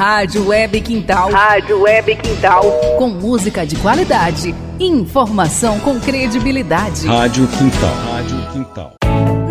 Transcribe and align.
Rádio 0.00 0.48
Web 0.48 0.80
Quintal. 0.80 1.30
Rádio 1.30 1.82
Web 1.82 2.16
Quintal. 2.16 2.62
Com 2.96 3.10
música 3.10 3.66
de 3.66 3.76
qualidade 3.76 4.54
e 4.78 4.86
informação 4.86 5.78
com 5.80 6.00
credibilidade. 6.00 7.06
Rádio 7.06 7.46
Quintal. 7.46 7.94
Rádio 8.10 8.50
Quintal. 8.50 8.94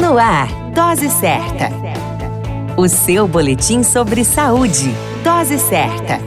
No 0.01 0.17
ar, 0.17 0.47
Dose 0.73 1.07
Certa. 1.07 1.69
O 2.75 2.87
seu 2.87 3.27
boletim 3.27 3.83
sobre 3.83 4.23
saúde. 4.23 4.91
Dose 5.23 5.59
Certa. 5.59 6.17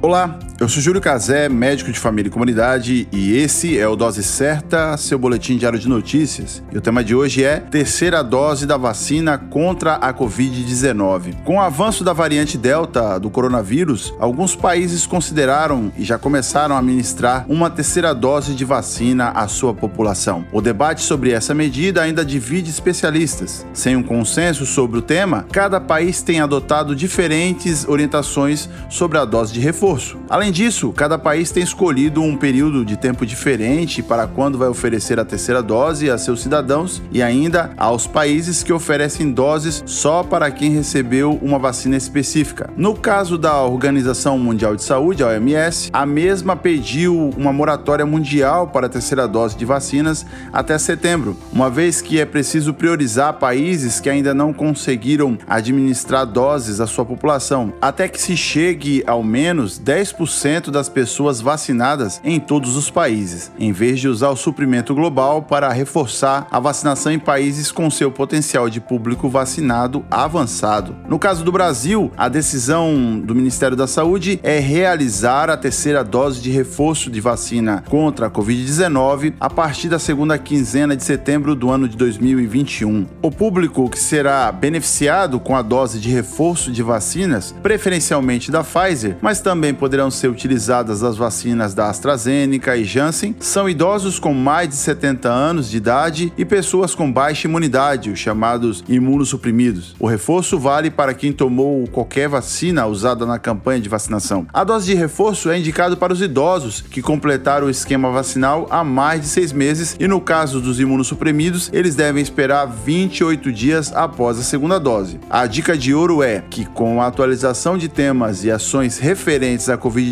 Olá, 0.00 0.38
eu 0.62 0.68
sou 0.68 0.80
Júlio 0.80 1.00
Cazé, 1.00 1.48
médico 1.48 1.90
de 1.90 1.98
família 1.98 2.28
e 2.28 2.32
comunidade, 2.32 3.08
e 3.10 3.36
esse 3.36 3.76
é 3.76 3.88
o 3.88 3.96
Dose 3.96 4.22
Certa, 4.22 4.96
seu 4.96 5.18
boletim 5.18 5.56
diário 5.56 5.76
de 5.76 5.88
notícias. 5.88 6.62
E 6.70 6.78
o 6.78 6.80
tema 6.80 7.02
de 7.02 7.16
hoje 7.16 7.42
é 7.42 7.56
terceira 7.58 8.22
dose 8.22 8.64
da 8.64 8.76
vacina 8.76 9.36
contra 9.36 9.94
a 9.94 10.14
Covid-19. 10.14 11.42
Com 11.42 11.56
o 11.56 11.60
avanço 11.60 12.04
da 12.04 12.12
variante 12.12 12.56
Delta 12.56 13.18
do 13.18 13.28
coronavírus, 13.28 14.14
alguns 14.20 14.54
países 14.54 15.04
consideraram 15.04 15.90
e 15.98 16.04
já 16.04 16.16
começaram 16.16 16.76
a 16.76 16.82
ministrar 16.82 17.44
uma 17.48 17.68
terceira 17.68 18.14
dose 18.14 18.54
de 18.54 18.64
vacina 18.64 19.30
à 19.30 19.48
sua 19.48 19.74
população. 19.74 20.44
O 20.52 20.60
debate 20.60 21.00
sobre 21.00 21.32
essa 21.32 21.52
medida 21.52 22.02
ainda 22.02 22.24
divide 22.24 22.70
especialistas. 22.70 23.66
Sem 23.74 23.96
um 23.96 24.02
consenso 24.04 24.64
sobre 24.64 25.00
o 25.00 25.02
tema, 25.02 25.44
cada 25.50 25.80
país 25.80 26.22
tem 26.22 26.40
adotado 26.40 26.94
diferentes 26.94 27.84
orientações 27.88 28.68
sobre 28.88 29.18
a 29.18 29.24
dose 29.24 29.52
de 29.52 29.58
reforço. 29.58 30.20
Além 30.30 30.51
disso, 30.52 30.92
cada 30.92 31.18
país 31.18 31.50
tem 31.50 31.62
escolhido 31.62 32.22
um 32.22 32.36
período 32.36 32.84
de 32.84 32.96
tempo 32.96 33.24
diferente 33.24 34.02
para 34.02 34.26
quando 34.26 34.58
vai 34.58 34.68
oferecer 34.68 35.18
a 35.18 35.24
terceira 35.24 35.62
dose 35.62 36.10
a 36.10 36.18
seus 36.18 36.42
cidadãos 36.42 37.02
e 37.10 37.22
ainda 37.22 37.70
aos 37.76 38.06
países 38.06 38.62
que 38.62 38.72
oferecem 38.72 39.32
doses 39.32 39.82
só 39.86 40.22
para 40.22 40.50
quem 40.50 40.70
recebeu 40.70 41.38
uma 41.40 41.58
vacina 41.58 41.96
específica. 41.96 42.70
No 42.76 42.94
caso 42.94 43.38
da 43.38 43.62
Organização 43.62 44.38
Mundial 44.38 44.76
de 44.76 44.84
Saúde, 44.84 45.24
a 45.24 45.28
OMS, 45.28 45.88
a 45.92 46.04
mesma 46.04 46.54
pediu 46.54 47.30
uma 47.36 47.52
moratória 47.52 48.04
mundial 48.04 48.68
para 48.68 48.86
a 48.86 48.90
terceira 48.90 49.26
dose 49.26 49.56
de 49.56 49.64
vacinas 49.64 50.26
até 50.52 50.76
setembro, 50.76 51.36
uma 51.50 51.70
vez 51.70 52.02
que 52.02 52.20
é 52.20 52.26
preciso 52.26 52.74
priorizar 52.74 53.32
países 53.34 54.00
que 54.00 54.10
ainda 54.10 54.34
não 54.34 54.52
conseguiram 54.52 55.38
administrar 55.48 56.26
doses 56.26 56.80
à 56.80 56.86
sua 56.86 57.06
população, 57.06 57.72
até 57.80 58.06
que 58.06 58.20
se 58.20 58.36
chegue 58.36 59.02
ao 59.06 59.22
menos 59.22 59.80
10% 59.80 60.41
100% 60.42 60.70
das 60.70 60.88
pessoas 60.88 61.40
vacinadas 61.40 62.20
em 62.24 62.40
todos 62.40 62.76
os 62.76 62.90
países, 62.90 63.52
em 63.58 63.72
vez 63.72 64.00
de 64.00 64.08
usar 64.08 64.30
o 64.30 64.36
suprimento 64.36 64.94
global 64.94 65.42
para 65.42 65.72
reforçar 65.72 66.46
a 66.50 66.58
vacinação 66.58 67.12
em 67.12 67.18
países 67.18 67.70
com 67.70 67.90
seu 67.90 68.10
potencial 68.10 68.68
de 68.68 68.80
público 68.80 69.28
vacinado 69.28 70.04
avançado. 70.10 70.96
No 71.08 71.18
caso 71.18 71.44
do 71.44 71.52
Brasil, 71.52 72.10
a 72.16 72.28
decisão 72.28 73.20
do 73.20 73.34
Ministério 73.34 73.76
da 73.76 73.86
Saúde 73.86 74.40
é 74.42 74.58
realizar 74.58 75.48
a 75.48 75.56
terceira 75.56 76.02
dose 76.02 76.40
de 76.40 76.50
reforço 76.50 77.10
de 77.10 77.20
vacina 77.20 77.84
contra 77.88 78.26
a 78.26 78.30
Covid-19 78.30 79.34
a 79.38 79.48
partir 79.48 79.88
da 79.88 79.98
segunda 79.98 80.38
quinzena 80.38 80.96
de 80.96 81.04
setembro 81.04 81.54
do 81.54 81.70
ano 81.70 81.88
de 81.88 81.96
2021. 81.96 83.06
O 83.22 83.30
público 83.30 83.88
que 83.88 83.98
será 83.98 84.50
beneficiado 84.50 85.38
com 85.38 85.54
a 85.54 85.62
dose 85.62 86.00
de 86.00 86.08
reforço 86.08 86.72
de 86.72 86.82
vacinas, 86.82 87.54
preferencialmente 87.62 88.50
da 88.50 88.64
Pfizer, 88.64 89.16
mas 89.20 89.40
também 89.40 89.74
poderão 89.74 90.10
ser 90.10 90.31
utilizadas 90.32 91.02
as 91.02 91.16
vacinas 91.16 91.74
da 91.74 91.88
AstraZeneca 91.88 92.76
e 92.76 92.84
Janssen 92.84 93.36
são 93.38 93.68
idosos 93.68 94.18
com 94.18 94.34
mais 94.34 94.68
de 94.68 94.74
70 94.74 95.28
anos 95.28 95.70
de 95.70 95.76
idade 95.76 96.32
e 96.36 96.44
pessoas 96.44 96.94
com 96.94 97.12
baixa 97.12 97.46
imunidade, 97.46 98.10
os 98.10 98.18
chamados 98.18 98.82
imunossuprimidos. 98.88 99.94
O 100.00 100.06
reforço 100.06 100.58
vale 100.58 100.90
para 100.90 101.14
quem 101.14 101.32
tomou 101.32 101.86
qualquer 101.88 102.28
vacina 102.28 102.86
usada 102.86 103.24
na 103.24 103.38
campanha 103.38 103.80
de 103.80 103.88
vacinação. 103.88 104.46
A 104.52 104.64
dose 104.64 104.86
de 104.86 104.94
reforço 104.94 105.50
é 105.50 105.58
indicado 105.58 105.96
para 105.96 106.12
os 106.12 106.22
idosos 106.22 106.80
que 106.80 107.02
completaram 107.02 107.66
o 107.66 107.70
esquema 107.70 108.10
vacinal 108.10 108.66
há 108.70 108.82
mais 108.82 109.20
de 109.20 109.28
seis 109.28 109.52
meses 109.52 109.96
e, 110.00 110.08
no 110.08 110.20
caso 110.20 110.60
dos 110.60 110.80
imunossuprimidos, 110.80 111.70
eles 111.72 111.94
devem 111.94 112.22
esperar 112.22 112.66
28 112.66 113.52
dias 113.52 113.92
após 113.94 114.38
a 114.38 114.42
segunda 114.42 114.80
dose. 114.80 115.20
A 115.28 115.46
dica 115.46 115.76
de 115.76 115.94
ouro 115.94 116.22
é 116.22 116.42
que, 116.48 116.64
com 116.64 117.00
a 117.02 117.06
atualização 117.06 117.76
de 117.76 117.88
temas 117.88 118.44
e 118.44 118.50
ações 118.50 118.98
referentes 118.98 119.68
à 119.68 119.76
Covid-19, 119.76 120.11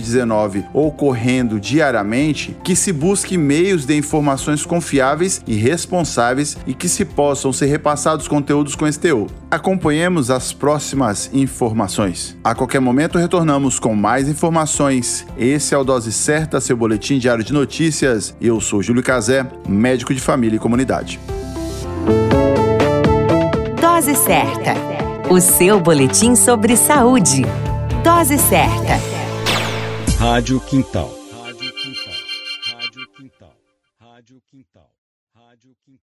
ocorrendo 0.72 1.60
diariamente, 1.60 2.56
que 2.62 2.74
se 2.74 2.92
busque 2.92 3.36
meios 3.36 3.84
de 3.84 3.96
informações 3.96 4.64
confiáveis 4.64 5.42
e 5.46 5.54
responsáveis 5.54 6.56
e 6.66 6.74
que 6.74 6.88
se 6.88 7.04
possam 7.04 7.52
ser 7.52 7.66
repassados 7.66 8.28
conteúdos 8.28 8.74
com 8.74 8.90
STU. 8.90 9.26
Acompanhemos 9.50 10.30
as 10.30 10.52
próximas 10.52 11.30
informações. 11.32 12.36
A 12.44 12.54
qualquer 12.54 12.80
momento 12.80 13.18
retornamos 13.18 13.78
com 13.78 13.94
mais 13.94 14.28
informações. 14.28 15.26
Esse 15.36 15.74
é 15.74 15.78
o 15.78 15.84
Dose 15.84 16.12
Certa, 16.12 16.60
seu 16.60 16.76
boletim 16.76 17.18
diário 17.18 17.42
de 17.42 17.52
notícias. 17.52 18.34
Eu 18.40 18.60
sou 18.60 18.82
Júlio 18.82 19.02
Cazé, 19.02 19.46
médico 19.68 20.14
de 20.14 20.20
família 20.20 20.56
e 20.56 20.60
comunidade. 20.60 21.18
Dose 23.80 24.14
Certa, 24.14 24.74
o 25.28 25.40
seu 25.40 25.80
boletim 25.80 26.34
sobre 26.34 26.76
saúde. 26.76 27.44
Dose 28.02 28.38
Certa. 28.38 29.19
Rádio 30.20 30.60
Quintal. 30.60 31.08
Rádio 31.32 31.72
Quintal. 31.72 32.14
Rádio 32.74 33.08
Quintal. 33.16 33.56
Rádio 33.98 34.42
Quintal. 34.50 34.90
Rádio 35.34 35.74
Quintal. 35.82 36.00